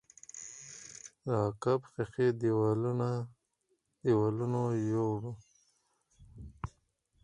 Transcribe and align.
د 1.25 1.27
عقب 1.45 1.81
ښيښې 1.91 2.27
دېوالونو 4.07 4.61
يوړې. 4.91 5.31